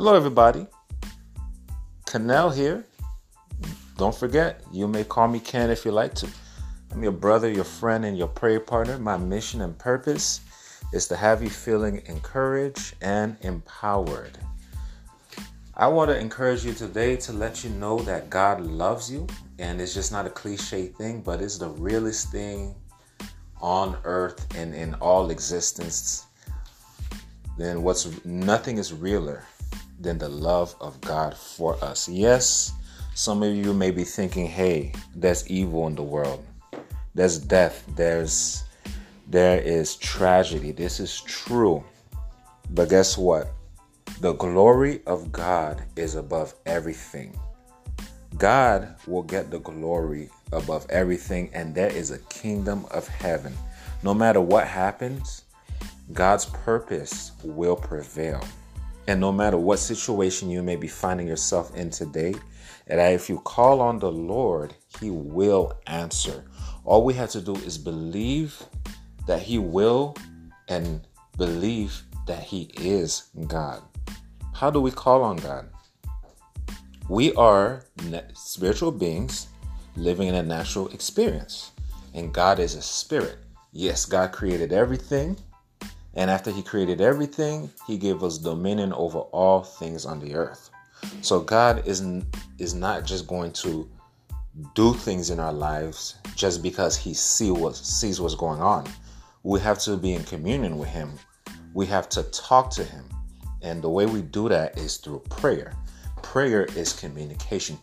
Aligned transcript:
Hello, 0.00 0.14
everybody. 0.14 0.66
Canal 2.06 2.48
here. 2.48 2.86
Don't 3.98 4.14
forget, 4.14 4.62
you 4.72 4.88
may 4.88 5.04
call 5.04 5.28
me 5.28 5.40
Ken 5.40 5.68
if 5.68 5.84
you 5.84 5.90
like 5.90 6.14
to. 6.14 6.28
I'm 6.90 7.02
your 7.02 7.12
brother, 7.12 7.50
your 7.50 7.64
friend, 7.64 8.06
and 8.06 8.16
your 8.16 8.28
prayer 8.28 8.60
partner. 8.60 8.98
My 8.98 9.18
mission 9.18 9.60
and 9.60 9.78
purpose 9.78 10.40
is 10.94 11.06
to 11.08 11.16
have 11.16 11.42
you 11.42 11.50
feeling 11.50 12.00
encouraged 12.06 12.94
and 13.02 13.36
empowered. 13.42 14.38
I 15.76 15.86
want 15.88 16.08
to 16.08 16.18
encourage 16.18 16.64
you 16.64 16.72
today 16.72 17.16
to 17.16 17.34
let 17.34 17.62
you 17.62 17.68
know 17.68 17.98
that 17.98 18.30
God 18.30 18.62
loves 18.62 19.12
you, 19.12 19.26
and 19.58 19.82
it's 19.82 19.92
just 19.92 20.12
not 20.12 20.24
a 20.24 20.30
cliche 20.30 20.86
thing, 20.86 21.20
but 21.20 21.42
it's 21.42 21.58
the 21.58 21.68
realest 21.68 22.32
thing 22.32 22.74
on 23.60 23.98
earth 24.04 24.46
and 24.56 24.74
in 24.74 24.94
all 24.94 25.28
existence. 25.28 26.24
Then 27.58 27.82
what's 27.82 28.24
nothing 28.24 28.78
is 28.78 28.94
realer 28.94 29.44
than 30.00 30.18
the 30.18 30.28
love 30.28 30.74
of 30.80 31.00
God 31.00 31.36
for 31.36 31.82
us. 31.84 32.08
Yes, 32.08 32.72
some 33.14 33.42
of 33.42 33.54
you 33.54 33.74
may 33.74 33.90
be 33.90 34.04
thinking, 34.04 34.46
hey, 34.46 34.92
there's 35.14 35.48
evil 35.48 35.86
in 35.86 35.94
the 35.94 36.02
world. 36.02 36.44
There's 37.14 37.38
death. 37.38 37.84
There's 37.96 38.64
there 39.28 39.60
is 39.60 39.94
tragedy. 39.96 40.72
This 40.72 40.98
is 40.98 41.20
true. 41.20 41.84
But 42.70 42.88
guess 42.88 43.16
what? 43.16 43.52
The 44.20 44.32
glory 44.32 45.02
of 45.06 45.30
God 45.30 45.84
is 45.96 46.14
above 46.14 46.54
everything. 46.66 47.38
God 48.36 48.94
will 49.06 49.22
get 49.22 49.50
the 49.50 49.58
glory 49.58 50.30
above 50.52 50.86
everything, 50.90 51.50
and 51.52 51.74
there 51.74 51.90
is 51.90 52.10
a 52.10 52.18
kingdom 52.18 52.86
of 52.90 53.06
heaven. 53.06 53.56
No 54.02 54.14
matter 54.14 54.40
what 54.40 54.66
happens, 54.66 55.44
God's 56.12 56.46
purpose 56.46 57.32
will 57.42 57.76
prevail. 57.76 58.42
And 59.10 59.20
no 59.20 59.32
matter 59.32 59.56
what 59.56 59.80
situation 59.80 60.50
you 60.50 60.62
may 60.62 60.76
be 60.76 60.86
finding 60.86 61.26
yourself 61.26 61.74
in 61.74 61.90
today, 61.90 62.32
and 62.86 63.00
if 63.00 63.28
you 63.28 63.40
call 63.40 63.80
on 63.80 63.98
the 63.98 64.12
Lord, 64.12 64.72
He 65.00 65.10
will 65.10 65.76
answer. 65.88 66.44
All 66.84 67.04
we 67.04 67.14
have 67.14 67.30
to 67.30 67.40
do 67.40 67.56
is 67.56 67.76
believe 67.76 68.62
that 69.26 69.42
He 69.42 69.58
will 69.58 70.16
and 70.68 71.04
believe 71.36 72.04
that 72.28 72.44
He 72.44 72.70
is 72.78 73.30
God. 73.48 73.82
How 74.54 74.70
do 74.70 74.80
we 74.80 74.92
call 74.92 75.24
on 75.24 75.38
God? 75.38 75.68
We 77.08 77.34
are 77.34 77.86
spiritual 78.34 78.92
beings 78.92 79.48
living 79.96 80.28
in 80.28 80.36
a 80.36 80.42
natural 80.44 80.86
experience, 80.90 81.72
and 82.14 82.32
God 82.32 82.60
is 82.60 82.76
a 82.76 82.82
spirit. 82.82 83.38
Yes, 83.72 84.06
God 84.06 84.30
created 84.30 84.72
everything, 84.72 85.36
and 86.14 86.30
after 86.30 86.50
He 86.50 86.62
created 86.62 87.00
everything, 87.00 87.70
He 87.86 87.96
gave 87.96 88.22
us 88.22 88.38
dominion 88.38 88.92
over 88.92 89.18
all 89.18 89.62
things 89.62 90.04
on 90.06 90.20
the 90.20 90.34
earth. 90.34 90.70
So 91.22 91.40
God 91.40 91.86
is 91.86 92.02
is 92.58 92.74
not 92.74 93.04
just 93.04 93.26
going 93.26 93.52
to 93.52 93.88
do 94.74 94.92
things 94.92 95.30
in 95.30 95.40
our 95.40 95.52
lives 95.52 96.16
just 96.34 96.62
because 96.62 96.96
He 96.96 97.14
see 97.14 97.50
what, 97.50 97.76
sees 97.76 98.20
what's 98.20 98.34
going 98.34 98.60
on. 98.60 98.86
We 99.42 99.60
have 99.60 99.78
to 99.80 99.96
be 99.96 100.14
in 100.14 100.24
communion 100.24 100.78
with 100.78 100.88
Him. 100.88 101.12
We 101.72 101.86
have 101.86 102.08
to 102.10 102.22
talk 102.24 102.70
to 102.72 102.84
Him, 102.84 103.04
and 103.62 103.82
the 103.82 103.88
way 103.88 104.06
we 104.06 104.22
do 104.22 104.48
that 104.48 104.76
is 104.78 104.96
through 104.96 105.20
prayer. 105.30 105.74
Prayer 106.22 106.64
is 106.76 106.92
communication 106.92 107.78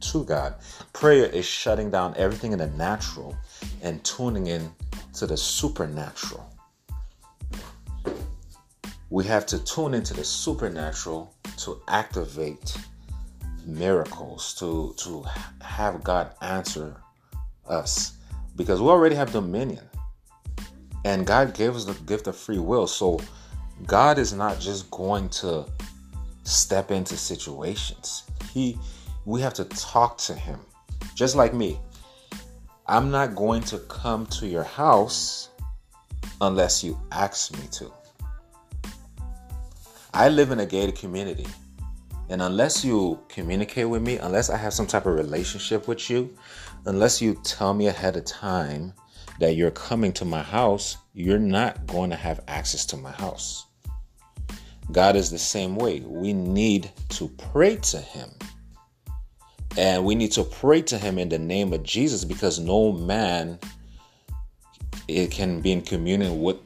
to 0.00 0.24
God. 0.24 0.54
Prayer 0.92 1.26
is 1.26 1.44
shutting 1.44 1.90
down 1.90 2.14
everything 2.16 2.52
in 2.52 2.58
the 2.58 2.68
natural 2.68 3.36
and 3.82 4.02
tuning 4.04 4.46
in 4.46 4.70
to 5.14 5.26
the 5.26 5.36
supernatural. 5.36 6.51
We 9.12 9.24
have 9.24 9.44
to 9.48 9.62
tune 9.62 9.92
into 9.92 10.14
the 10.14 10.24
supernatural 10.24 11.34
to 11.58 11.82
activate 11.86 12.74
miracles, 13.66 14.54
to, 14.54 14.94
to 15.00 15.22
have 15.60 16.02
God 16.02 16.30
answer 16.40 16.96
us 17.68 18.16
because 18.56 18.80
we 18.80 18.88
already 18.88 19.14
have 19.14 19.30
dominion. 19.30 19.84
And 21.04 21.26
God 21.26 21.52
gave 21.52 21.76
us 21.76 21.84
the 21.84 21.92
gift 22.04 22.26
of 22.26 22.34
free 22.34 22.58
will. 22.58 22.86
So 22.86 23.20
God 23.86 24.16
is 24.16 24.32
not 24.32 24.58
just 24.58 24.90
going 24.90 25.28
to 25.28 25.66
step 26.44 26.90
into 26.90 27.14
situations. 27.18 28.22
He 28.54 28.78
we 29.26 29.42
have 29.42 29.52
to 29.54 29.66
talk 29.66 30.16
to 30.18 30.34
him. 30.34 30.58
Just 31.14 31.36
like 31.36 31.52
me. 31.52 31.78
I'm 32.86 33.10
not 33.10 33.34
going 33.34 33.60
to 33.64 33.78
come 33.80 34.24
to 34.38 34.46
your 34.46 34.64
house 34.64 35.50
unless 36.40 36.82
you 36.82 36.98
ask 37.12 37.52
me 37.52 37.68
to. 37.72 37.92
I 40.14 40.28
live 40.28 40.50
in 40.50 40.60
a 40.60 40.66
gated 40.66 40.96
community. 40.96 41.46
And 42.28 42.42
unless 42.42 42.84
you 42.84 43.18
communicate 43.28 43.88
with 43.88 44.02
me, 44.02 44.18
unless 44.18 44.50
I 44.50 44.56
have 44.58 44.74
some 44.74 44.86
type 44.86 45.06
of 45.06 45.14
relationship 45.14 45.88
with 45.88 46.10
you, 46.10 46.34
unless 46.84 47.22
you 47.22 47.40
tell 47.44 47.72
me 47.72 47.86
ahead 47.86 48.16
of 48.16 48.24
time 48.26 48.92
that 49.40 49.56
you're 49.56 49.70
coming 49.70 50.12
to 50.14 50.24
my 50.24 50.42
house, 50.42 50.98
you're 51.14 51.38
not 51.38 51.86
going 51.86 52.10
to 52.10 52.16
have 52.16 52.40
access 52.46 52.84
to 52.86 52.96
my 52.96 53.10
house. 53.12 53.66
God 54.90 55.16
is 55.16 55.30
the 55.30 55.38
same 55.38 55.76
way. 55.76 56.00
We 56.00 56.34
need 56.34 56.90
to 57.10 57.28
pray 57.28 57.76
to 57.76 57.98
Him. 57.98 58.30
And 59.78 60.04
we 60.04 60.14
need 60.14 60.32
to 60.32 60.44
pray 60.44 60.82
to 60.82 60.98
Him 60.98 61.18
in 61.18 61.30
the 61.30 61.38
name 61.38 61.72
of 61.72 61.82
Jesus 61.82 62.24
because 62.24 62.58
no 62.58 62.92
man 62.92 63.58
it 65.08 65.30
can 65.30 65.60
be 65.60 65.72
in 65.72 65.82
communion 65.82 66.42
with 66.42 66.61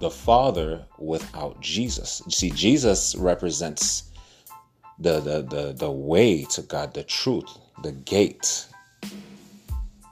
the 0.00 0.10
Father 0.10 0.84
without 0.98 1.60
Jesus. 1.60 2.22
See, 2.28 2.50
Jesus 2.50 3.14
represents 3.16 4.04
the, 4.98 5.20
the 5.20 5.42
the 5.42 5.72
the 5.72 5.90
way 5.90 6.44
to 6.44 6.62
God, 6.62 6.94
the 6.94 7.04
truth, 7.04 7.48
the 7.82 7.92
gate. 7.92 8.66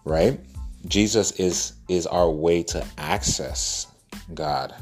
Right? 0.04 0.40
Jesus 0.86 1.32
is 1.32 1.74
is 1.88 2.06
our 2.06 2.30
way 2.30 2.62
to 2.64 2.84
access 2.98 3.88
God 4.34 4.74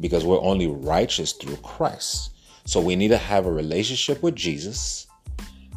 because 0.00 0.24
we're 0.24 0.40
only 0.40 0.66
righteous 0.66 1.32
through 1.32 1.56
Christ. 1.56 2.30
So 2.64 2.80
we 2.80 2.96
need 2.96 3.08
to 3.08 3.18
have 3.18 3.46
a 3.46 3.52
relationship 3.52 4.22
with 4.22 4.34
Jesus. 4.34 5.06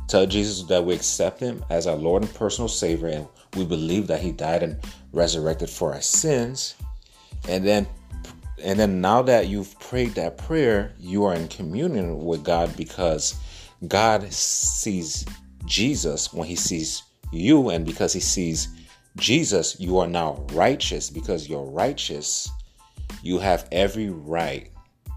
Tell 0.07 0.25
Jesus 0.25 0.63
that 0.67 0.83
we 0.83 0.93
accept 0.93 1.39
him 1.39 1.63
as 1.69 1.87
our 1.87 1.95
Lord 1.95 2.23
and 2.23 2.33
personal 2.33 2.67
Savior 2.67 3.07
and 3.07 3.27
we 3.55 3.65
believe 3.65 4.07
that 4.07 4.21
he 4.21 4.31
died 4.31 4.63
and 4.63 4.77
resurrected 5.11 5.69
for 5.69 5.93
our 5.93 6.01
sins. 6.01 6.75
And 7.47 7.65
then 7.65 7.87
and 8.63 8.79
then 8.79 9.01
now 9.01 9.21
that 9.23 9.47
you've 9.47 9.77
prayed 9.79 10.15
that 10.15 10.37
prayer, 10.37 10.93
you 10.99 11.25
are 11.25 11.33
in 11.33 11.47
communion 11.47 12.23
with 12.25 12.43
God 12.43 12.75
because 12.77 13.35
God 13.87 14.31
sees 14.31 15.25
Jesus 15.65 16.33
when 16.33 16.47
he 16.47 16.55
sees 16.55 17.03
you 17.31 17.69
and 17.69 17.85
because 17.85 18.13
he 18.13 18.19
sees 18.19 18.69
Jesus, 19.17 19.79
you 19.79 19.99
are 19.99 20.07
now 20.07 20.45
righteous 20.53 21.09
because 21.09 21.47
you're 21.47 21.65
righteous 21.65 22.49
you 23.23 23.39
have 23.39 23.67
every 23.71 24.09
right 24.09 24.69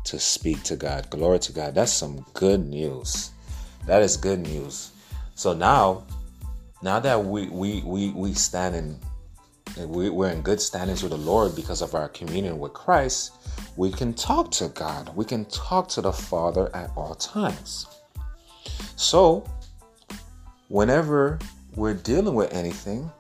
to 0.05 0.19
speak 0.19 0.63
to 0.63 0.77
God. 0.77 1.11
Glory 1.11 1.41
to 1.41 1.53
God. 1.53 1.75
That's 1.75 1.93
some 1.93 2.25
good 2.35 2.67
news. 2.67 3.33
That 3.87 4.03
is 4.03 4.17
good 4.17 4.41
news. 4.41 4.93
So 5.35 5.53
now, 5.53 6.07
now 6.83 7.01
that 7.01 7.25
we 7.25 7.49
we 7.49 7.83
we 7.85 8.11
we 8.11 8.33
stand 8.35 8.77
in 8.77 8.99
we, 9.85 10.09
we're 10.09 10.31
in 10.31 10.41
good 10.41 10.61
standings 10.61 11.03
with 11.03 11.13
the 11.13 11.19
Lord 11.19 11.55
because 11.55 11.83
of 11.83 11.95
our 11.95 12.09
communion 12.09 12.59
with 12.59 12.73
Christ, 12.73 13.33
we 13.77 13.91
can 13.91 14.15
talk 14.15 14.51
to 14.53 14.69
God. 14.69 15.15
We 15.15 15.25
can 15.25 15.45
talk 15.47 15.89
to 15.91 16.01
the 16.01 16.13
Father 16.13 16.75
at 16.75 16.91
all 16.97 17.15
times. 17.15 17.87
So, 18.97 19.45
whenever 20.69 21.39
we're 21.75 21.95
dealing 21.95 22.35
with 22.35 22.53
anything, 22.55 23.11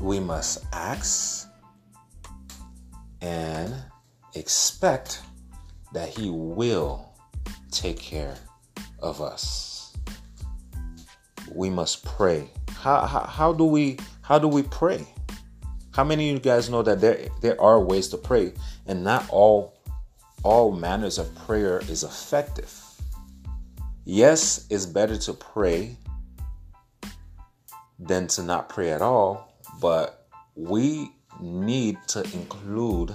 we 0.00 0.18
must 0.18 0.64
ask 0.72 1.48
and 3.20 3.74
expect 4.34 5.22
that 5.92 6.08
He 6.08 6.30
will 6.30 7.12
take 7.70 7.98
care 7.98 8.36
of 8.98 9.22
us. 9.22 9.96
We 11.54 11.70
must 11.70 12.04
pray. 12.04 12.50
How, 12.70 13.06
how, 13.06 13.20
how 13.20 13.52
do 13.52 13.64
we 13.64 13.98
how 14.22 14.38
do 14.38 14.46
we 14.46 14.62
pray? 14.62 15.06
How 15.98 16.04
many 16.04 16.30
of 16.30 16.34
you 16.34 16.38
guys 16.40 16.70
know 16.70 16.82
that 16.82 17.00
there 17.00 17.26
there 17.40 17.60
are 17.60 17.80
ways 17.80 18.06
to 18.10 18.16
pray 18.16 18.52
and 18.86 19.02
not 19.02 19.28
all 19.30 19.74
all 20.44 20.70
manners 20.70 21.18
of 21.18 21.34
prayer 21.34 21.80
is 21.88 22.04
effective? 22.04 22.72
Yes, 24.04 24.64
it's 24.70 24.86
better 24.86 25.18
to 25.18 25.32
pray 25.32 25.96
than 27.98 28.28
to 28.28 28.44
not 28.44 28.68
pray 28.68 28.92
at 28.92 29.02
all, 29.02 29.52
but 29.80 30.28
we 30.54 31.10
need 31.40 31.98
to 32.14 32.22
include 32.32 33.12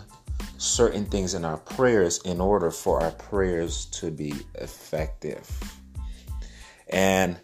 certain 0.57 1.05
things 1.05 1.35
in 1.35 1.45
our 1.45 1.59
prayers 1.59 2.17
in 2.25 2.41
order 2.41 2.69
for 2.69 3.01
our 3.01 3.11
prayers 3.11 3.85
to 4.01 4.11
be 4.11 4.33
effective. 4.55 5.49
And 6.89 7.37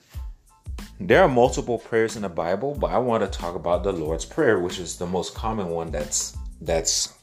there 0.99 1.23
are 1.23 1.29
multiple 1.29 1.77
prayers 1.77 2.15
in 2.15 2.23
the 2.23 2.29
Bible, 2.29 2.75
but 2.75 2.91
I 2.91 2.97
want 2.97 3.23
to 3.23 3.39
talk 3.39 3.55
about 3.55 3.83
the 3.83 3.93
Lord's 3.93 4.25
Prayer, 4.25 4.59
which 4.59 4.79
is 4.79 4.97
the 4.97 5.05
most 5.05 5.33
common 5.33 5.69
one 5.69 5.91
that's 5.91 6.37
that's 6.61 7.13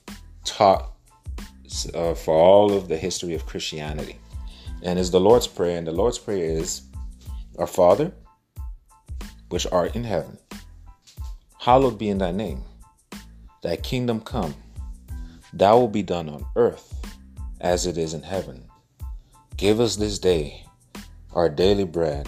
taught 0.44 0.92
uh, 1.94 2.14
for 2.14 2.34
all 2.34 2.72
of 2.72 2.88
the 2.88 2.96
history 2.96 3.34
of 3.34 3.44
Christianity. 3.44 4.18
And 4.82 4.98
it's 4.98 5.10
the 5.10 5.20
Lord's 5.20 5.46
Prayer. 5.46 5.76
And 5.76 5.86
the 5.86 5.92
Lord's 5.92 6.18
Prayer 6.18 6.44
is 6.44 6.82
Our 7.58 7.66
Father, 7.66 8.12
which 9.50 9.66
art 9.70 9.94
in 9.94 10.04
heaven, 10.04 10.38
hallowed 11.60 11.98
be 11.98 12.08
in 12.08 12.18
thy 12.18 12.32
name. 12.32 12.62
Thy 13.62 13.76
kingdom 13.76 14.20
come, 14.20 14.54
thy 15.52 15.72
will 15.72 15.88
be 15.88 16.02
done 16.02 16.28
on 16.28 16.46
earth 16.56 16.94
as 17.60 17.84
it 17.84 17.98
is 17.98 18.14
in 18.14 18.22
heaven. 18.22 18.64
Give 19.56 19.80
us 19.80 19.96
this 19.96 20.18
day 20.18 20.64
our 21.32 21.50
daily 21.50 21.84
bread. 21.84 22.26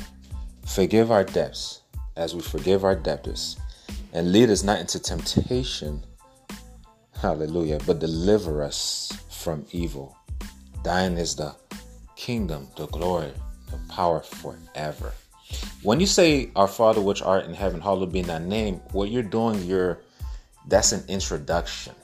Forgive 0.68 1.10
our 1.10 1.24
debts 1.24 1.82
as 2.16 2.34
we 2.34 2.42
forgive 2.42 2.84
our 2.84 2.94
debtors. 2.94 3.56
And 4.12 4.32
lead 4.32 4.50
us 4.50 4.62
not 4.62 4.80
into 4.80 4.98
temptation. 4.98 6.04
Hallelujah. 7.20 7.80
But 7.86 7.98
deliver 7.98 8.62
us 8.62 9.12
from 9.30 9.64
evil. 9.72 10.16
Thine 10.84 11.16
is 11.16 11.34
the 11.34 11.54
kingdom, 12.16 12.68
the 12.76 12.86
glory, 12.86 13.32
the 13.70 13.78
power 13.92 14.20
forever. 14.20 15.12
When 15.82 16.00
you 16.00 16.06
say, 16.06 16.50
Our 16.54 16.68
Father 16.68 17.00
which 17.00 17.22
art 17.22 17.46
in 17.46 17.54
heaven, 17.54 17.80
hallowed 17.80 18.12
be 18.12 18.22
thy 18.22 18.38
name, 18.38 18.76
what 18.92 19.10
you're 19.10 19.22
doing, 19.22 19.62
you're 19.64 20.00
that's 20.66 20.92
an 20.92 21.02
introduction. 21.08 21.94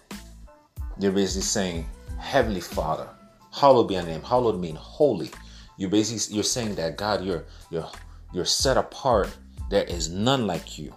You're 0.99 1.13
basically 1.13 1.43
saying, 1.43 1.87
Heavenly 2.19 2.63
Father, 2.63 3.09
hallowed 3.53 3.89
be 3.89 3.97
thy 3.97 4.05
name. 4.05 4.23
Hallowed 4.23 4.59
mean 4.59 4.77
holy. 4.77 5.31
You're 5.77 5.91
basically 5.91 6.35
you're 6.35 6.45
saying 6.45 6.77
that 6.77 6.97
God, 6.97 7.25
you're 7.25 7.45
you're 7.71 7.89
you're 8.35 8.45
set 8.45 8.77
apart. 8.77 9.35
There 9.71 9.85
is 9.85 10.11
none 10.11 10.47
like 10.47 10.79
you. 10.79 10.93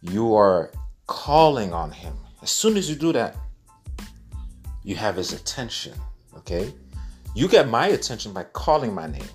You 0.00 0.34
are 0.36 0.70
calling 1.06 1.72
on 1.72 1.90
him. 1.90 2.14
As 2.42 2.50
soon 2.50 2.76
as 2.76 2.88
you 2.88 2.94
do 2.94 3.12
that, 3.12 3.36
you 4.84 4.94
have 4.94 5.16
his 5.16 5.32
attention. 5.32 5.94
Okay? 6.36 6.72
You 7.34 7.48
get 7.48 7.68
my 7.68 7.88
attention 7.88 8.32
by 8.32 8.44
calling 8.44 8.94
my 8.94 9.08
name. 9.08 9.28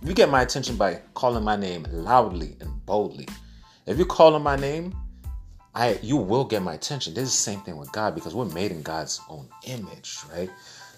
You 0.00 0.14
get 0.14 0.30
my 0.30 0.42
attention 0.42 0.76
by 0.76 1.00
calling 1.14 1.44
my 1.44 1.56
name 1.56 1.86
loudly 1.90 2.56
and 2.60 2.86
boldly. 2.86 3.26
If 3.86 3.98
you 3.98 4.06
call 4.06 4.34
on 4.34 4.42
my 4.42 4.56
name, 4.56 4.94
I 5.74 5.98
you 6.02 6.16
will 6.16 6.44
get 6.44 6.62
my 6.62 6.74
attention. 6.74 7.14
This 7.14 7.24
is 7.24 7.30
the 7.32 7.50
same 7.50 7.60
thing 7.62 7.76
with 7.76 7.90
God 7.92 8.14
because 8.14 8.34
we're 8.34 8.44
made 8.46 8.70
in 8.70 8.82
God's 8.82 9.20
own 9.28 9.48
image, 9.66 10.18
right? 10.32 10.50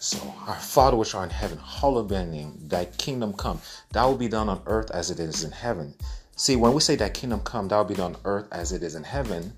So, 0.05 0.35
our 0.47 0.57
Father 0.57 0.99
which 0.99 1.15
art 1.15 1.31
in 1.31 1.35
heaven, 1.35 1.57
hallowed 1.57 2.09
be 2.09 2.17
thy 2.17 2.27
name. 2.27 2.59
Thy 2.61 2.85
kingdom 2.85 3.33
come. 3.33 3.59
Thy 3.91 4.05
will 4.05 4.19
be 4.19 4.29
done 4.29 4.51
on 4.51 4.61
earth 4.67 4.91
as 4.91 5.11
it 5.11 5.19
is 5.19 5.45
in 5.45 5.51
heaven. 5.51 5.95
See, 6.37 6.57
when 6.57 6.75
we 6.75 6.83
say 6.83 6.95
that 6.97 7.15
kingdom 7.15 7.41
come, 7.41 7.69
thy 7.69 7.79
will 7.79 7.87
be 7.87 7.95
done 7.95 8.15
on 8.15 8.21
earth 8.27 8.47
as 8.53 8.73
it 8.73 8.83
is 8.83 8.97
in 8.97 9.03
heaven, 9.03 9.51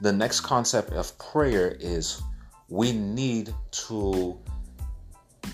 the 0.00 0.12
next 0.12 0.40
concept 0.40 0.90
of 0.90 1.16
prayer 1.20 1.76
is 1.78 2.20
we 2.68 2.90
need 2.90 3.54
to 3.86 4.36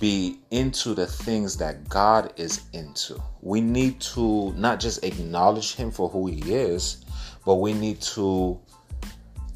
be 0.00 0.38
into 0.50 0.94
the 0.94 1.06
things 1.06 1.58
that 1.58 1.86
God 1.90 2.32
is 2.38 2.62
into. 2.72 3.22
We 3.42 3.60
need 3.60 4.00
to 4.00 4.54
not 4.54 4.80
just 4.80 5.04
acknowledge 5.04 5.74
him 5.74 5.90
for 5.90 6.08
who 6.08 6.26
he 6.26 6.54
is, 6.54 7.04
but 7.44 7.56
we 7.56 7.74
need 7.74 8.00
to 8.16 8.58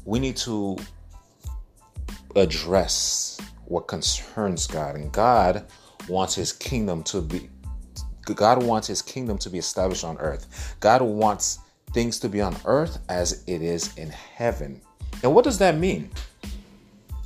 we 0.05 0.19
need 0.19 0.37
to 0.37 0.77
address 2.35 3.39
what 3.65 3.87
concerns 3.87 4.67
God. 4.67 4.95
And 4.95 5.11
God 5.11 5.65
wants 6.07 6.35
his 6.35 6.51
kingdom 6.53 7.03
to 7.03 7.21
be 7.21 7.49
God 8.35 8.63
wants 8.63 8.87
his 8.87 9.01
kingdom 9.01 9.37
to 9.39 9.49
be 9.49 9.57
established 9.57 10.03
on 10.03 10.17
earth. 10.19 10.75
God 10.79 11.01
wants 11.01 11.59
things 11.91 12.19
to 12.19 12.29
be 12.29 12.39
on 12.39 12.55
earth 12.65 12.99
as 13.09 13.43
it 13.47 13.61
is 13.61 13.97
in 13.97 14.09
heaven. 14.09 14.79
And 15.23 15.33
what 15.33 15.43
does 15.43 15.57
that 15.57 15.77
mean? 15.77 16.09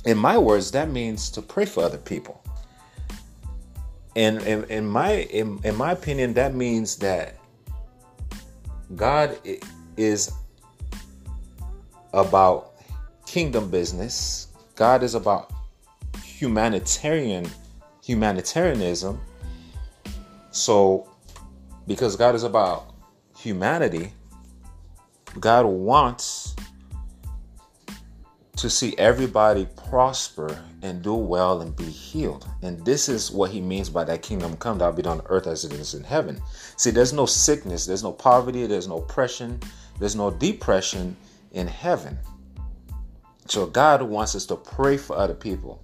In 0.04 0.16
my 0.16 0.38
words, 0.38 0.70
that 0.72 0.90
means 0.90 1.30
to 1.30 1.42
pray 1.42 1.64
for 1.66 1.84
other 1.84 1.98
people. 1.98 2.42
And 4.14 4.40
in, 4.42 4.64
in 4.64 4.86
my 4.86 5.12
in, 5.12 5.60
in 5.64 5.74
my 5.76 5.92
opinion, 5.92 6.32
that 6.34 6.54
means 6.54 6.96
that 6.96 7.36
God 8.94 9.38
is 9.96 10.32
about 12.12 12.72
kingdom 13.26 13.70
business. 13.70 14.45
God 14.76 15.02
is 15.02 15.14
about 15.14 15.52
humanitarian 16.22 17.50
humanitarianism. 18.04 19.20
So 20.52 21.08
because 21.86 22.14
God 22.14 22.34
is 22.34 22.44
about 22.44 22.94
humanity, 23.36 24.12
God 25.40 25.66
wants 25.66 26.54
to 28.56 28.70
see 28.70 28.96
everybody 28.96 29.66
prosper 29.88 30.62
and 30.82 31.02
do 31.02 31.14
well 31.14 31.60
and 31.60 31.76
be 31.76 31.84
healed. 31.84 32.48
And 32.62 32.82
this 32.86 33.08
is 33.08 33.30
what 33.30 33.50
he 33.50 33.60
means 33.60 33.90
by 33.90 34.04
that 34.04 34.22
kingdom 34.22 34.56
come, 34.56 34.78
that'll 34.78 34.94
be 34.94 35.02
done 35.02 35.20
on 35.20 35.26
earth 35.28 35.46
as 35.46 35.64
it 35.64 35.72
is 35.72 35.94
in 35.94 36.02
heaven. 36.02 36.40
See, 36.76 36.90
there's 36.90 37.12
no 37.12 37.26
sickness, 37.26 37.84
there's 37.84 38.02
no 38.02 38.12
poverty, 38.12 38.66
there's 38.66 38.88
no 38.88 38.98
oppression, 38.98 39.60
there's 39.98 40.16
no 40.16 40.30
depression 40.30 41.16
in 41.52 41.66
heaven. 41.66 42.18
So 43.50 43.66
God 43.66 44.02
wants 44.02 44.34
us 44.34 44.46
to 44.46 44.56
pray 44.56 44.96
for 44.96 45.16
other 45.16 45.34
people. 45.34 45.82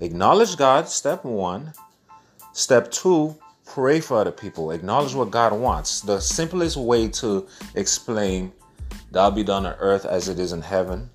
Acknowledge 0.00 0.56
God, 0.56 0.88
step 0.88 1.24
one. 1.24 1.72
Step 2.52 2.90
two, 2.90 3.36
pray 3.66 4.00
for 4.00 4.18
other 4.18 4.32
people. 4.32 4.70
Acknowledge 4.70 5.14
what 5.14 5.30
God 5.30 5.52
wants. 5.52 6.00
The 6.00 6.20
simplest 6.20 6.76
way 6.76 7.08
to 7.08 7.46
explain 7.74 8.52
that'll 9.10 9.30
be 9.30 9.44
done 9.44 9.66
on 9.66 9.74
earth 9.78 10.04
as 10.04 10.28
it 10.28 10.38
is 10.38 10.52
in 10.52 10.62
heaven 10.62 11.10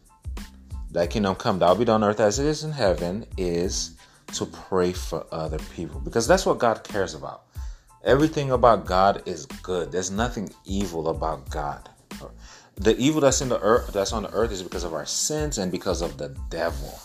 Thy 0.96 1.08
kingdom 1.08 1.36
come, 1.36 1.60
thou 1.60 1.76
be 1.76 1.84
done 1.84 2.04
on 2.04 2.10
earth 2.10 2.22
as 2.22 2.40
it 2.40 2.46
is 2.46 2.64
in 2.64 2.72
heaven, 2.72 3.26
is 3.36 3.98
to 4.28 4.46
pray 4.46 4.94
for 4.94 5.26
other 5.30 5.60
people. 5.76 6.00
Because 6.00 6.26
that's 6.26 6.46
what 6.46 6.58
God 6.58 6.86
cares 6.86 7.14
about. 7.14 7.48
Everything 8.06 8.52
about 8.52 8.86
God 8.86 9.22
is 9.26 9.46
good. 9.46 9.92
There's 9.92 10.10
nothing 10.10 10.50
evil 10.64 11.10
about 11.10 11.50
God. 11.50 11.90
The 12.78 12.98
evil 12.98 13.22
that's 13.22 13.42
in 13.42 13.50
the 13.50 13.60
earth 13.60 13.94
that's 13.94 14.12
on 14.12 14.24
the 14.24 14.32
earth 14.32 14.52
is 14.52 14.62
because 14.62 14.84
of 14.84 14.94
our 14.94 15.06
sins 15.06 15.58
and 15.58 15.72
because 15.72 16.02
of 16.02 16.18
the 16.18 16.36
devil. 16.50 17.00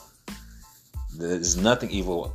There's 1.16 1.56
nothing 1.56 1.90
evil 1.90 2.34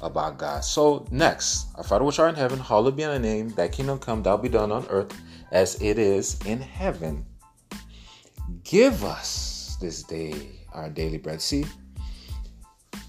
about 0.00 0.38
God. 0.38 0.64
So 0.64 1.06
next, 1.10 1.66
our 1.76 1.84
Father 1.84 2.04
which 2.04 2.18
art 2.18 2.30
in 2.30 2.36
heaven, 2.36 2.58
hallowed 2.58 2.96
be 2.96 3.04
thy 3.04 3.18
name, 3.18 3.48
thy 3.50 3.68
kingdom 3.68 3.98
come, 3.98 4.22
thou 4.22 4.36
be 4.36 4.48
done 4.48 4.70
on 4.70 4.86
earth 4.88 5.12
as 5.50 5.80
it 5.82 5.98
is 5.98 6.38
in 6.46 6.60
heaven. 6.60 7.24
Give 8.62 9.04
us 9.04 9.76
this 9.80 10.02
day 10.02 10.32
our 10.72 10.88
daily 10.88 11.18
bread. 11.18 11.40
See, 11.40 11.66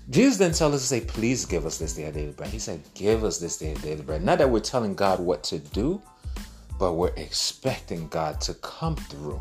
Jesus 0.10 0.38
didn't 0.38 0.56
tell 0.56 0.74
us 0.74 0.82
to 0.82 0.88
say, 0.88 1.02
please 1.02 1.46
give 1.46 1.66
us 1.66 1.78
this 1.78 1.94
day 1.94 2.06
our 2.06 2.12
daily 2.12 2.32
bread. 2.32 2.50
He 2.50 2.60
said, 2.60 2.82
give 2.96 3.24
us 3.24 3.38
this 3.38 3.58
day 3.58 3.76
our 3.76 3.82
daily 3.82 4.02
bread. 4.02 4.24
Not 4.24 4.40
that 4.40 4.50
we're 4.50 4.60
telling 4.60 4.96
God 4.96 5.20
what 5.20 5.44
to 5.46 5.60
do, 5.60 6.02
but 6.82 6.94
we're 6.94 7.14
expecting 7.16 8.08
God 8.08 8.42
to 8.42 8.56
come 8.56 8.96
through. 8.96 9.40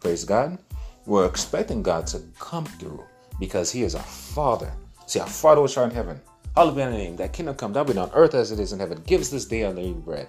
Praise 0.00 0.24
God. 0.24 0.58
We're 1.06 1.26
expecting 1.26 1.84
God 1.84 2.08
to 2.08 2.20
come 2.40 2.64
through 2.64 3.04
because 3.38 3.70
He 3.70 3.84
is 3.84 3.94
our 3.94 4.02
Father. 4.02 4.72
See, 5.06 5.20
our 5.20 5.28
Father 5.28 5.62
which 5.62 5.78
art 5.78 5.90
in 5.90 5.94
heaven, 5.94 6.20
hallowed 6.56 6.74
be 6.74 6.82
thy 6.82 6.90
name. 6.90 7.14
That 7.14 7.32
kingdom 7.32 7.54
come, 7.54 7.72
that 7.74 7.86
be 7.86 7.96
on 7.96 8.10
earth 8.12 8.34
as 8.34 8.50
it 8.50 8.58
is 8.58 8.72
in 8.72 8.80
heaven. 8.80 9.00
Give 9.06 9.20
us 9.20 9.28
this 9.28 9.44
day 9.44 9.62
our 9.62 9.72
daily 9.72 9.92
bread. 9.92 10.26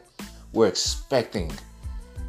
We're 0.54 0.68
expecting 0.68 1.52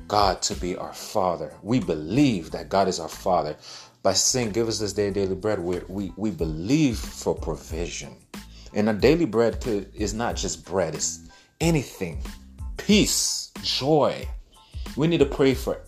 God 0.08 0.40
to 0.42 0.54
be 0.54 0.78
our 0.78 0.94
Father. 0.94 1.52
We 1.62 1.78
believe 1.78 2.50
that 2.52 2.70
God 2.70 2.88
is 2.88 3.00
our 3.00 3.08
Father 3.08 3.54
by 4.02 4.14
saying, 4.14 4.52
Give 4.52 4.66
us 4.66 4.78
this 4.78 4.94
day 4.94 5.10
daily 5.10 5.34
bread, 5.34 5.58
we, 5.58 5.80
we, 5.88 6.10
we 6.16 6.30
believe 6.30 6.98
for 6.98 7.34
provision. 7.34 8.16
And 8.72 8.88
a 8.88 8.94
daily 8.94 9.26
bread 9.26 9.62
is 9.94 10.14
not 10.14 10.36
just 10.36 10.64
bread, 10.64 10.94
it's 10.94 11.28
anything 11.60 12.22
peace, 12.78 13.49
joy. 13.62 14.28
We 14.96 15.06
need 15.06 15.18
to 15.18 15.26
pray 15.26 15.54
for, 15.54 15.80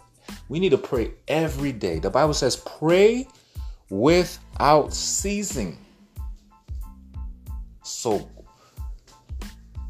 we 0.49 0.61
need 0.61 0.71
to 0.71 0.79
pray 0.79 1.12
every 1.29 1.73
day. 1.73 1.99
The 1.99 2.11
Bible 2.11 2.35
says, 2.35 2.57
Pray 2.57 3.29
without 3.91 4.93
ceasing. 4.95 5.79
So 7.83 8.29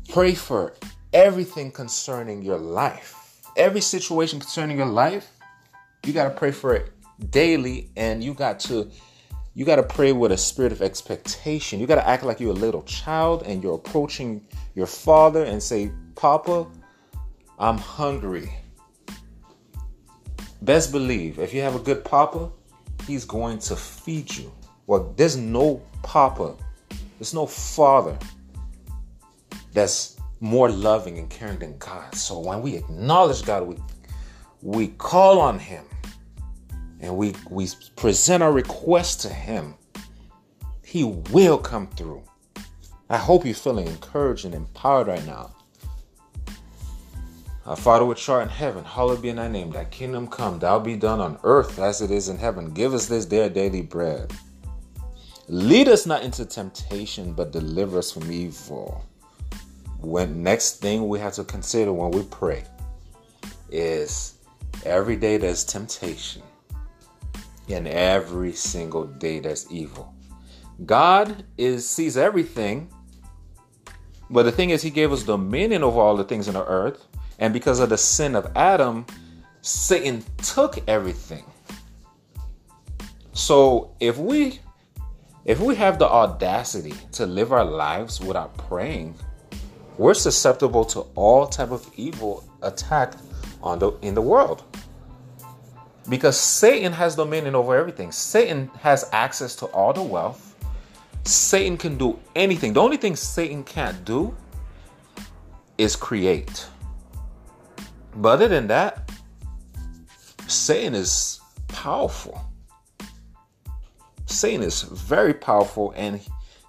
pray 0.08 0.34
for 0.34 0.74
everything 1.12 1.70
concerning 1.70 2.42
your 2.42 2.58
life. 2.58 3.40
Every 3.56 3.80
situation 3.80 4.40
concerning 4.40 4.78
your 4.78 4.86
life, 4.86 5.30
you 6.04 6.12
got 6.12 6.24
to 6.24 6.30
pray 6.30 6.50
for 6.50 6.74
it 6.74 6.92
daily 7.30 7.90
and 7.96 8.24
you 8.24 8.34
got 8.34 8.58
to 8.58 8.90
you 9.54 9.66
got 9.66 9.76
to 9.76 9.82
pray 9.82 10.12
with 10.12 10.32
a 10.32 10.36
spirit 10.36 10.72
of 10.72 10.80
expectation. 10.80 11.78
You 11.78 11.86
got 11.86 11.96
to 11.96 12.08
act 12.08 12.22
like 12.22 12.40
you're 12.40 12.52
a 12.52 12.54
little 12.54 12.82
child 12.84 13.42
and 13.42 13.62
you're 13.62 13.74
approaching 13.74 14.46
your 14.74 14.86
father 14.86 15.44
and 15.44 15.62
say, 15.62 15.92
"Papa, 16.14 16.66
I'm 17.58 17.78
hungry." 17.78 18.52
Best 20.62 20.92
believe 20.92 21.38
if 21.38 21.52
you 21.52 21.60
have 21.60 21.74
a 21.74 21.80
good 21.80 22.04
papa, 22.04 22.50
he's 23.06 23.24
going 23.24 23.58
to 23.60 23.76
feed 23.76 24.34
you. 24.34 24.52
Well, 24.86 25.12
there's 25.16 25.36
no 25.36 25.82
papa, 26.02 26.54
there's 27.18 27.34
no 27.34 27.46
father 27.46 28.16
that's 29.72 30.16
more 30.40 30.70
loving 30.70 31.18
and 31.18 31.28
caring 31.30 31.58
than 31.58 31.78
God. 31.78 32.14
So 32.14 32.38
when 32.38 32.62
we 32.62 32.76
acknowledge 32.76 33.44
God, 33.44 33.66
we 33.66 33.76
we 34.62 34.88
call 34.88 35.40
on 35.40 35.58
him 35.58 35.84
and 37.02 37.16
we, 37.16 37.34
we 37.50 37.68
present 37.96 38.42
our 38.42 38.52
request 38.52 39.20
to 39.22 39.28
Him, 39.28 39.74
He 40.84 41.02
will 41.02 41.58
come 41.58 41.88
through. 41.88 42.22
I 43.10 43.18
hope 43.18 43.44
you're 43.44 43.54
feeling 43.54 43.88
encouraged 43.88 44.44
and 44.44 44.54
empowered 44.54 45.08
right 45.08 45.26
now. 45.26 45.54
Our 47.64 47.76
Father 47.76 48.04
which 48.04 48.28
art 48.28 48.42
in 48.42 48.48
heaven, 48.48 48.84
hallowed 48.84 49.22
be 49.22 49.30
thy 49.30 49.46
name. 49.46 49.70
Thy 49.70 49.84
kingdom 49.84 50.26
come, 50.26 50.58
thou 50.58 50.80
be 50.80 50.96
done 50.96 51.20
on 51.20 51.38
earth 51.44 51.78
as 51.78 52.00
it 52.00 52.10
is 52.10 52.28
in 52.28 52.36
heaven. 52.36 52.72
Give 52.72 52.92
us 52.92 53.06
this 53.06 53.24
day 53.24 53.44
our 53.44 53.48
daily 53.48 53.82
bread. 53.82 54.32
Lead 55.46 55.88
us 55.88 56.04
not 56.04 56.22
into 56.22 56.44
temptation, 56.44 57.32
but 57.32 57.52
deliver 57.52 57.98
us 57.98 58.10
from 58.10 58.32
evil. 58.32 59.04
When 60.00 60.42
next 60.42 60.80
thing 60.80 61.08
we 61.08 61.20
have 61.20 61.34
to 61.34 61.44
consider 61.44 61.92
when 61.92 62.10
we 62.10 62.24
pray 62.24 62.64
is 63.70 64.34
every 64.84 65.14
day 65.14 65.36
there's 65.36 65.62
temptation, 65.62 66.42
and 67.68 67.86
every 67.86 68.52
single 68.52 69.04
day 69.04 69.38
there's 69.38 69.70
evil. 69.70 70.12
God 70.84 71.44
is 71.56 71.88
sees 71.88 72.16
everything, 72.16 72.92
but 74.30 74.42
the 74.42 74.52
thing 74.52 74.70
is, 74.70 74.82
He 74.82 74.90
gave 74.90 75.12
us 75.12 75.22
dominion 75.22 75.84
over 75.84 76.00
all 76.00 76.16
the 76.16 76.24
things 76.24 76.48
in 76.48 76.54
the 76.54 76.66
earth, 76.66 77.06
and 77.42 77.52
because 77.52 77.80
of 77.80 77.88
the 77.88 77.98
sin 77.98 78.36
of 78.36 78.52
Adam, 78.54 79.04
Satan 79.62 80.24
took 80.38 80.78
everything. 80.88 81.44
So 83.32 83.90
if 83.98 84.16
we 84.16 84.60
if 85.44 85.58
we 85.58 85.74
have 85.74 85.98
the 85.98 86.06
audacity 86.06 86.94
to 87.10 87.26
live 87.26 87.52
our 87.52 87.64
lives 87.64 88.20
without 88.20 88.56
praying, 88.56 89.16
we're 89.98 90.14
susceptible 90.14 90.84
to 90.84 91.00
all 91.16 91.48
type 91.48 91.72
of 91.72 91.90
evil 91.96 92.44
attack 92.62 93.14
on 93.60 93.80
the 93.80 93.90
in 94.02 94.14
the 94.14 94.22
world. 94.22 94.62
Because 96.08 96.38
Satan 96.38 96.92
has 96.92 97.16
dominion 97.16 97.56
over 97.56 97.76
everything. 97.76 98.12
Satan 98.12 98.70
has 98.78 99.10
access 99.12 99.56
to 99.56 99.66
all 99.66 99.92
the 99.92 100.02
wealth. 100.02 100.54
Satan 101.24 101.76
can 101.76 101.98
do 101.98 102.20
anything. 102.36 102.72
The 102.72 102.80
only 102.80 102.98
thing 102.98 103.16
Satan 103.16 103.64
can't 103.64 104.04
do 104.04 104.32
is 105.76 105.96
create. 105.96 106.66
But 108.14 108.34
other 108.34 108.48
than 108.48 108.66
that, 108.68 109.10
Satan 110.46 110.94
is 110.94 111.40
powerful. 111.68 112.40
Satan 114.26 114.62
is 114.62 114.82
very 114.82 115.34
powerful, 115.34 115.92
and 115.96 116.20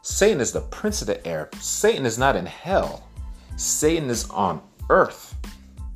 Satan 0.02 0.42
is 0.42 0.52
the 0.52 0.62
prince 0.62 1.02
of 1.02 1.08
the 1.08 1.26
air. 1.28 1.50
Satan 1.60 2.06
is 2.06 2.18
not 2.18 2.36
in 2.36 2.46
hell, 2.46 3.08
Satan 3.56 4.10
is 4.10 4.30
on 4.30 4.62
earth. 4.90 5.36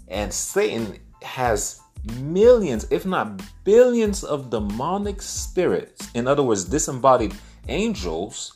And 0.07 0.33
Satan 0.33 0.97
has 1.21 1.81
millions, 2.21 2.87
if 2.89 3.05
not 3.05 3.41
billions, 3.63 4.23
of 4.23 4.49
demonic 4.49 5.21
spirits. 5.21 6.09
In 6.13 6.27
other 6.27 6.43
words, 6.43 6.63
disembodied 6.63 7.33
angels 7.67 8.53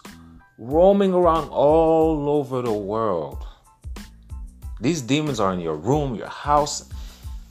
roaming 0.58 1.14
around 1.14 1.50
all 1.50 2.30
over 2.30 2.62
the 2.62 2.72
world. 2.72 3.46
These 4.82 5.04
demons 5.04 5.40
are 5.40 5.54
in 5.54 5.60
your 5.60 5.76
room, 5.76 6.16
your 6.16 6.28
house. 6.28 6.90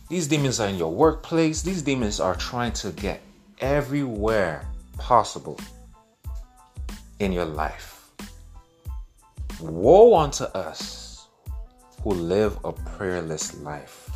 These 0.09 0.27
demons 0.27 0.59
are 0.59 0.69
in 0.69 0.77
your 0.77 0.93
workplace. 0.93 1.63
These 1.63 1.83
demons 1.83 2.19
are 2.19 2.35
trying 2.35 2.73
to 2.73 2.91
get 2.91 3.23
everywhere 3.61 4.67
possible 4.99 5.59
in 7.21 7.31
your 7.31 7.45
life. 7.45 8.11
Woe 9.61 10.17
unto 10.19 10.45
us 10.45 11.29
who 12.03 12.11
live 12.11 12.59
a 12.65 12.73
prayerless 12.73 13.57
life. 13.59 14.11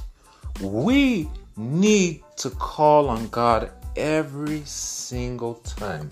We 0.61 1.28
need 1.56 2.25
to 2.37 2.50
call 2.50 3.09
on 3.09 3.28
God 3.28 3.71
every 3.97 4.62
single 4.64 5.54
time. 5.54 6.11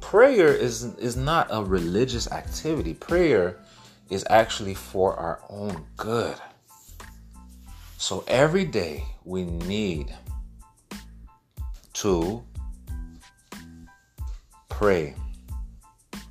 Prayer 0.00 0.54
is, 0.54 0.84
is 0.98 1.16
not 1.16 1.48
a 1.50 1.64
religious 1.64 2.30
activity. 2.30 2.94
Prayer 2.94 3.56
is 4.10 4.24
actually 4.30 4.74
for 4.74 5.14
our 5.14 5.40
own 5.48 5.84
good. 5.96 6.36
So 7.98 8.24
every 8.28 8.64
day 8.64 9.04
we 9.24 9.44
need 9.44 10.14
to 11.94 12.44
pray 14.68 15.14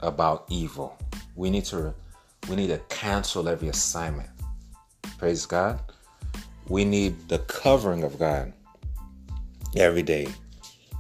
about 0.02 0.46
evil. 0.50 0.98
We 1.36 1.50
need 1.50 1.66
to 1.66 1.94
we 2.50 2.56
need 2.56 2.68
to 2.68 2.78
cancel 2.90 3.48
every 3.48 3.70
assignment. 3.70 4.30
Praise 5.18 5.46
God. 5.46 5.80
We 6.68 6.86
need 6.86 7.30
the 7.30 7.40
covering 7.40 8.04
of 8.04 8.20
God 8.20 8.54
every 9.76 10.04
day. 10.04 10.28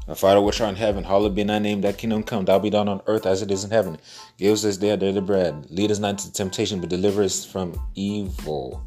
Our 0.07 0.15
Father 0.15 0.41
which 0.41 0.59
art 0.59 0.71
in 0.71 0.75
heaven, 0.75 1.05
hallowed 1.05 1.33
be 1.33 1.43
thy 1.43 1.59
name, 1.59 1.79
thy 1.79 1.93
kingdom 1.93 2.23
come, 2.23 2.43
thou 2.43 2.59
be 2.59 2.69
done 2.69 2.89
on 2.89 3.01
earth 3.07 3.25
as 3.25 3.41
it 3.41 3.49
is 3.49 3.63
in 3.63 3.71
heaven. 3.71 3.97
Give 4.37 4.51
us 4.51 4.61
this 4.61 4.75
day 4.75 4.91
our 4.91 4.97
daily 4.97 5.21
bread. 5.21 5.69
Lead 5.71 5.91
us 5.91 5.99
not 5.99 6.11
into 6.11 6.33
temptation, 6.33 6.81
but 6.81 6.89
deliver 6.89 7.23
us 7.23 7.45
from 7.45 7.79
evil. 7.95 8.83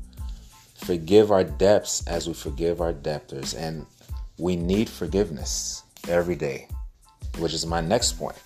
Forgive 0.75 1.31
our 1.31 1.43
debts 1.43 2.07
as 2.07 2.29
we 2.29 2.35
forgive 2.35 2.83
our 2.83 2.93
debtors. 2.93 3.55
And 3.55 3.87
we 4.39 4.57
need 4.57 4.91
forgiveness 4.91 5.85
every 6.07 6.35
day, 6.35 6.69
which 7.39 7.55
is 7.55 7.65
my 7.65 7.81
next 7.81 8.19
point. 8.19 8.37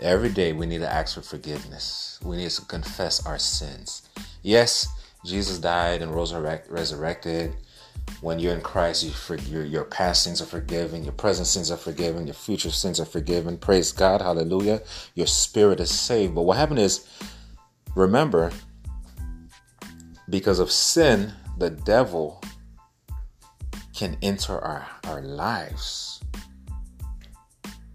Every 0.00 0.30
day 0.30 0.52
we 0.52 0.66
need 0.66 0.80
to 0.80 0.92
ask 0.92 1.14
for 1.14 1.22
forgiveness. 1.22 2.18
We 2.24 2.38
need 2.38 2.50
to 2.50 2.62
confess 2.62 3.24
our 3.24 3.38
sins. 3.38 4.08
Yes, 4.42 4.88
Jesus 5.24 5.58
died 5.58 6.02
and 6.02 6.12
rose 6.12 6.34
resurrected 6.34 7.54
when 8.20 8.38
you're 8.38 8.54
in 8.54 8.60
Christ, 8.60 9.04
you 9.04 9.10
for, 9.10 9.36
your, 9.36 9.64
your 9.64 9.84
past 9.84 10.22
sins 10.22 10.40
are 10.40 10.46
forgiven, 10.46 11.04
your 11.04 11.12
present 11.12 11.46
sins 11.46 11.70
are 11.70 11.76
forgiven, 11.76 12.26
your 12.26 12.34
future 12.34 12.70
sins 12.70 12.98
are 12.98 13.04
forgiven. 13.04 13.58
Praise 13.58 13.92
God, 13.92 14.20
hallelujah. 14.20 14.82
Your 15.14 15.26
spirit 15.26 15.80
is 15.80 15.90
saved. 15.90 16.34
But 16.34 16.42
what 16.42 16.56
happened 16.56 16.78
is, 16.78 17.06
remember, 17.94 18.52
because 20.28 20.58
of 20.58 20.70
sin, 20.72 21.32
the 21.58 21.70
devil 21.70 22.42
can 23.94 24.16
enter 24.22 24.58
our, 24.58 24.86
our 25.04 25.22
lives. 25.22 26.20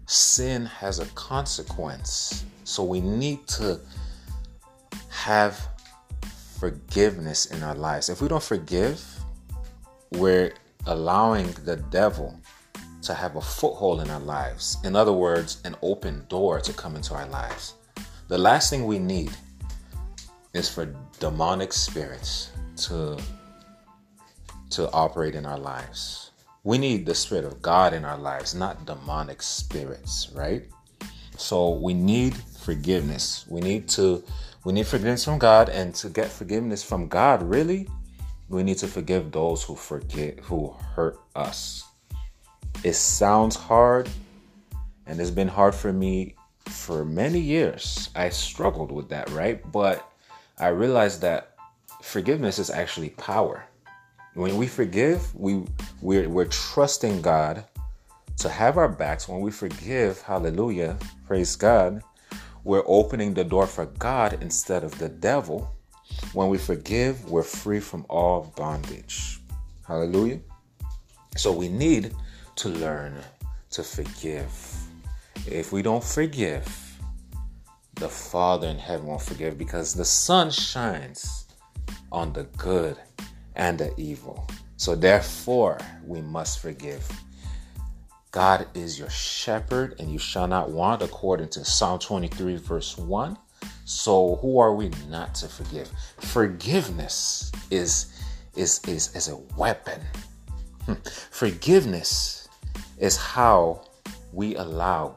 Sin 0.06 0.66
has 0.66 0.98
a 0.98 1.06
consequence. 1.06 2.44
So 2.64 2.82
we 2.84 3.00
need 3.00 3.46
to 3.48 3.80
have 5.10 5.68
forgiveness 6.58 7.46
in 7.46 7.62
our 7.62 7.74
lives. 7.74 8.08
If 8.08 8.20
we 8.20 8.28
don't 8.28 8.42
forgive, 8.42 9.04
we're 10.16 10.54
allowing 10.86 11.50
the 11.64 11.76
devil 11.76 12.38
to 13.02 13.14
have 13.14 13.36
a 13.36 13.40
foothold 13.40 14.00
in 14.00 14.10
our 14.10 14.20
lives. 14.20 14.76
In 14.84 14.94
other 14.94 15.12
words, 15.12 15.60
an 15.64 15.76
open 15.82 16.24
door 16.28 16.60
to 16.60 16.72
come 16.72 16.96
into 16.96 17.14
our 17.14 17.26
lives. 17.26 17.74
The 18.28 18.38
last 18.38 18.70
thing 18.70 18.86
we 18.86 18.98
need 18.98 19.32
is 20.54 20.68
for 20.68 20.94
demonic 21.18 21.72
spirits 21.72 22.50
to 22.76 23.18
to 24.70 24.90
operate 24.92 25.34
in 25.34 25.44
our 25.44 25.58
lives. 25.58 26.30
We 26.64 26.78
need 26.78 27.04
the 27.04 27.14
spirit 27.14 27.44
of 27.44 27.60
God 27.60 27.92
in 27.92 28.04
our 28.04 28.16
lives, 28.16 28.54
not 28.54 28.86
demonic 28.86 29.42
spirits, 29.42 30.30
right? 30.34 30.64
So 31.36 31.70
we 31.70 31.92
need 31.92 32.34
forgiveness. 32.34 33.44
We 33.48 33.60
need 33.60 33.88
to 33.90 34.22
we 34.64 34.72
need 34.72 34.86
forgiveness 34.86 35.24
from 35.24 35.38
God 35.38 35.68
and 35.68 35.94
to 35.96 36.08
get 36.08 36.28
forgiveness 36.28 36.84
from 36.84 37.08
God, 37.08 37.42
really, 37.42 37.88
we 38.52 38.62
need 38.62 38.78
to 38.78 38.86
forgive 38.86 39.32
those 39.32 39.62
who 39.62 39.74
forget 39.74 40.38
who 40.40 40.74
hurt 40.94 41.18
us. 41.34 41.84
It 42.84 42.94
sounds 42.94 43.56
hard 43.56 44.10
and 45.06 45.18
it's 45.20 45.30
been 45.30 45.48
hard 45.48 45.74
for 45.74 45.92
me 45.92 46.34
for 46.66 47.04
many 47.04 47.38
years. 47.38 48.10
I 48.14 48.28
struggled 48.28 48.92
with 48.92 49.08
that, 49.08 49.30
right? 49.30 49.60
But 49.72 50.06
I 50.58 50.68
realized 50.68 51.22
that 51.22 51.56
forgiveness 52.02 52.58
is 52.58 52.68
actually 52.68 53.10
power. 53.10 53.64
When 54.34 54.56
we 54.56 54.66
forgive, 54.66 55.34
we 55.34 55.64
we're, 56.02 56.28
we're 56.28 56.44
trusting 56.46 57.22
God 57.22 57.64
to 58.38 58.48
have 58.50 58.76
our 58.76 58.88
backs. 58.88 59.28
When 59.28 59.40
we 59.40 59.50
forgive, 59.50 60.20
hallelujah, 60.20 60.98
praise 61.26 61.56
God, 61.56 62.02
we're 62.64 62.84
opening 62.86 63.32
the 63.32 63.44
door 63.44 63.66
for 63.66 63.86
God 63.86 64.38
instead 64.42 64.84
of 64.84 64.98
the 64.98 65.08
devil 65.08 65.71
when 66.32 66.48
we 66.48 66.58
forgive, 66.58 67.30
we're 67.30 67.42
free 67.42 67.80
from 67.80 68.06
all 68.08 68.52
bondage. 68.56 69.40
Hallelujah. 69.86 70.40
So 71.36 71.52
we 71.52 71.68
need 71.68 72.14
to 72.56 72.68
learn 72.68 73.16
to 73.70 73.82
forgive. 73.82 74.50
If 75.46 75.72
we 75.72 75.82
don't 75.82 76.04
forgive, 76.04 76.66
the 77.94 78.08
Father 78.08 78.68
in 78.68 78.78
heaven 78.78 79.06
won't 79.06 79.22
forgive 79.22 79.58
because 79.58 79.94
the 79.94 80.04
sun 80.04 80.50
shines 80.50 81.46
on 82.10 82.32
the 82.32 82.44
good 82.56 82.96
and 83.54 83.78
the 83.78 83.92
evil. 83.96 84.48
So 84.76 84.94
therefore, 84.94 85.78
we 86.04 86.20
must 86.20 86.60
forgive. 86.60 87.06
God 88.30 88.66
is 88.74 88.98
your 88.98 89.10
shepherd, 89.10 89.96
and 89.98 90.10
you 90.10 90.18
shall 90.18 90.46
not 90.46 90.70
want, 90.70 91.02
according 91.02 91.50
to 91.50 91.64
Psalm 91.64 91.98
23, 91.98 92.56
verse 92.56 92.96
1. 92.96 93.36
So 93.84 94.36
who 94.36 94.58
are 94.58 94.74
we 94.74 94.90
not 95.08 95.34
to 95.36 95.48
forgive? 95.48 95.90
Forgiveness 96.18 97.50
is 97.70 98.20
is 98.54 98.80
is, 98.86 99.14
is 99.16 99.28
a 99.28 99.36
weapon. 99.56 100.00
Hmm. 100.86 100.94
Forgiveness 101.30 102.48
is 102.98 103.16
how 103.16 103.84
we 104.32 104.56
allow 104.56 105.16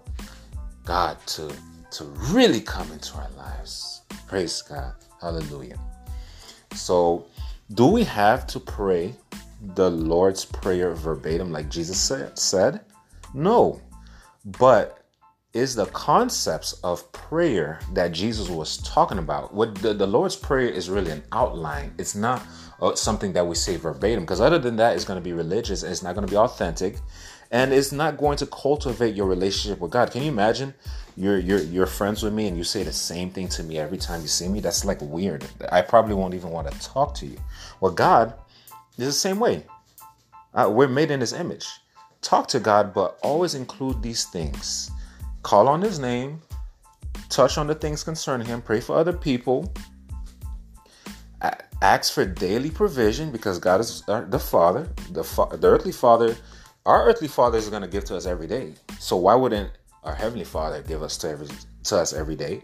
God 0.86 1.18
to 1.28 1.52
to 1.92 2.04
really 2.34 2.62
come 2.62 2.92
into 2.92 3.16
our 3.16 3.30
lives. 3.38 4.02
Praise 4.28 4.62
God. 4.62 4.94
Hallelujah. 5.22 5.80
So, 6.74 7.26
do 7.74 7.88
we 7.88 8.04
have 8.04 8.46
to 8.48 8.60
pray 8.60 9.16
the 9.76 9.90
Lord's 9.90 10.44
Prayer 10.44 10.94
verbatim 10.94 11.52
like 11.52 11.70
Jesus 11.70 12.00
said? 12.36 12.82
No. 13.34 13.82
But 14.60 15.05
is 15.56 15.74
the 15.74 15.86
concepts 15.88 16.74
of 16.84 17.10
prayer 17.14 17.80
that 17.94 18.12
Jesus 18.12 18.50
was 18.50 18.76
talking 18.80 19.18
about. 19.18 19.54
What 19.54 19.74
the, 19.76 19.94
the 19.94 20.06
Lord's 20.06 20.36
Prayer 20.36 20.68
is 20.68 20.90
really 20.90 21.12
an 21.12 21.24
outline. 21.32 21.94
It's 21.98 22.14
not 22.14 22.44
uh, 22.82 22.94
something 22.96 23.32
that 23.34 23.48
we 23.48 23.56
say 23.56 23.78
verbatim 23.78 24.26
because 24.26 24.42
other 24.42 24.60
than 24.60 24.76
that, 24.76 24.96
it's 24.96 25.06
going 25.06 25.18
to 25.18 25.24
be 25.24 25.32
religious. 25.32 25.82
and 25.82 25.94
it's 25.94 26.04
not 26.04 26.14
going 26.14 26.28
to 26.28 26.32
be 26.32 26.38
authentic, 26.38 26.98
and 27.52 27.72
it's 27.72 27.94
not 27.94 28.18
going 28.18 28.38
to 28.40 28.46
cultivate 28.48 29.16
your 29.16 29.28
relationship 29.28 29.80
with 29.80 29.92
God. 29.92 30.12
Can 30.12 30.24
you 30.24 30.28
imagine? 30.28 30.74
You're 31.16 31.40
you're 31.40 31.62
you're 31.62 31.86
friends 31.86 32.22
with 32.22 32.34
me 32.34 32.50
and 32.50 32.58
you 32.58 32.66
say 32.66 32.84
the 32.84 32.92
same 32.92 33.30
thing 33.30 33.48
to 33.50 33.64
me 33.64 33.78
every 33.78 33.98
time 33.98 34.22
you 34.22 34.28
see 34.28 34.50
me. 34.50 34.60
That's 34.60 34.84
like 34.84 35.00
weird. 35.02 35.46
I 35.72 35.82
probably 35.82 36.16
won't 36.16 36.34
even 36.34 36.50
want 36.50 36.70
to 36.70 36.78
talk 36.82 37.16
to 37.16 37.26
you. 37.26 37.38
Well, 37.80 37.94
God 37.94 38.34
is 38.98 39.06
the 39.06 39.14
same 39.14 39.40
way. 39.40 39.64
Uh, 40.54 40.70
we're 40.70 40.90
made 40.90 41.12
in 41.12 41.22
His 41.22 41.32
image. 41.32 41.66
Talk 42.22 42.50
to 42.50 42.60
God, 42.60 42.94
but 42.94 43.18
always 43.24 43.56
include 43.56 44.04
these 44.04 44.26
things 44.26 44.92
call 45.46 45.68
on 45.68 45.80
his 45.80 46.00
name, 46.00 46.42
touch 47.30 47.60
on 47.60 47.68
the 47.68 47.76
things 47.76 48.04
concerning 48.04 48.48
him, 48.48 48.64
pray 48.64 48.82
for 48.82 48.98
other 48.98 49.14
people, 49.14 49.72
ask 51.84 52.14
for 52.14 52.26
daily 52.26 52.72
provision 52.72 53.32
because 53.32 53.60
God 53.60 53.80
is 53.80 54.02
uh, 54.08 54.22
the 54.22 54.40
Father, 54.40 54.90
the, 55.12 55.24
fa- 55.24 55.56
the 55.56 55.68
earthly 55.68 55.92
Father. 55.92 56.36
Our 56.88 57.06
earthly 57.08 57.28
Father 57.28 57.60
is 57.60 57.70
going 57.70 57.84
to 57.84 57.88
give 57.88 58.06
to 58.06 58.16
us 58.16 58.26
every 58.26 58.48
day. 58.48 58.74
So 59.00 59.18
why 59.18 59.36
wouldn't 59.36 59.70
our 60.04 60.16
heavenly 60.16 60.46
Father 60.46 60.82
give 60.82 61.04
us 61.04 61.16
to, 61.18 61.30
every, 61.30 61.48
to 61.84 61.98
us 61.98 62.12
every 62.12 62.36
day? 62.36 62.64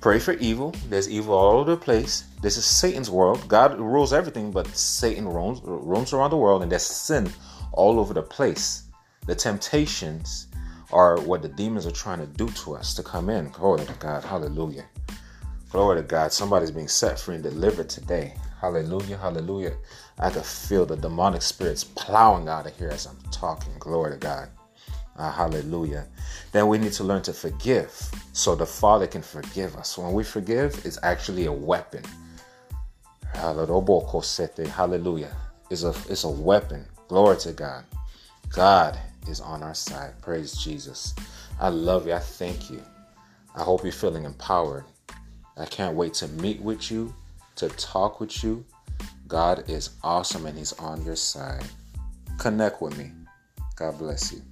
Pray 0.00 0.18
for 0.18 0.32
evil. 0.34 0.74
There's 0.88 1.10
evil 1.10 1.34
all 1.34 1.58
over 1.58 1.72
the 1.72 1.76
place. 1.76 2.24
This 2.40 2.56
is 2.56 2.64
Satan's 2.64 3.10
world. 3.10 3.46
God 3.48 3.78
rules 3.78 4.14
everything, 4.14 4.50
but 4.50 4.66
Satan 4.68 5.28
roams, 5.28 5.60
roams 5.62 6.14
around 6.14 6.30
the 6.30 6.38
world, 6.38 6.62
and 6.62 6.72
there's 6.72 6.86
sin 6.86 7.30
all 7.72 8.00
over 8.00 8.14
the 8.14 8.22
place. 8.22 8.84
The 9.26 9.34
temptations 9.34 10.47
are 10.92 11.20
what 11.20 11.42
the 11.42 11.48
demons 11.48 11.86
are 11.86 11.92
trying 11.92 12.20
to 12.20 12.26
do 12.26 12.48
to 12.50 12.74
us 12.74 12.94
to 12.94 13.02
come 13.02 13.30
in. 13.30 13.50
Glory 13.50 13.84
to 13.84 13.92
God. 13.94 14.24
Hallelujah. 14.24 14.86
Glory 15.70 15.96
to 15.96 16.02
God. 16.02 16.32
Somebody's 16.32 16.70
being 16.70 16.88
set 16.88 17.18
free 17.18 17.34
and 17.34 17.44
delivered 17.44 17.90
today. 17.90 18.34
Hallelujah. 18.60 19.18
Hallelujah. 19.18 19.74
I 20.18 20.30
can 20.30 20.42
feel 20.42 20.86
the 20.86 20.96
demonic 20.96 21.42
spirits 21.42 21.84
plowing 21.84 22.48
out 22.48 22.66
of 22.66 22.76
here 22.76 22.88
as 22.88 23.06
I'm 23.06 23.18
talking. 23.30 23.72
Glory 23.78 24.12
to 24.12 24.16
God. 24.16 24.48
Uh, 25.16 25.32
hallelujah. 25.32 26.06
Then 26.52 26.68
we 26.68 26.78
need 26.78 26.92
to 26.92 27.04
learn 27.04 27.22
to 27.22 27.32
forgive 27.32 27.90
so 28.32 28.54
the 28.54 28.66
Father 28.66 29.06
can 29.06 29.22
forgive 29.22 29.76
us. 29.76 29.98
When 29.98 30.12
we 30.12 30.24
forgive, 30.24 30.86
it's 30.86 30.98
actually 31.02 31.46
a 31.46 31.52
weapon. 31.52 32.02
Hallelujah. 33.34 35.36
It's 35.70 35.82
a, 35.82 35.94
it's 36.08 36.24
a 36.24 36.30
weapon. 36.30 36.86
Glory 37.08 37.36
to 37.38 37.52
God. 37.52 37.84
God 38.50 38.98
is 39.28 39.40
on 39.40 39.62
our 39.62 39.74
side. 39.74 40.20
Praise 40.22 40.56
Jesus. 40.56 41.14
I 41.60 41.68
love 41.68 42.06
you. 42.06 42.14
I 42.14 42.18
thank 42.18 42.70
you. 42.70 42.82
I 43.54 43.62
hope 43.62 43.82
you're 43.82 43.92
feeling 43.92 44.24
empowered. 44.24 44.84
I 45.56 45.66
can't 45.66 45.96
wait 45.96 46.14
to 46.14 46.28
meet 46.28 46.60
with 46.60 46.90
you, 46.90 47.12
to 47.56 47.68
talk 47.70 48.20
with 48.20 48.42
you. 48.44 48.64
God 49.26 49.68
is 49.68 49.90
awesome 50.02 50.46
and 50.46 50.56
He's 50.56 50.72
on 50.74 51.04
your 51.04 51.16
side. 51.16 51.64
Connect 52.38 52.80
with 52.80 52.96
me. 52.96 53.10
God 53.76 53.98
bless 53.98 54.32
you. 54.32 54.42